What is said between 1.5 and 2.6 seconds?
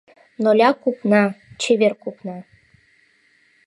чевер купна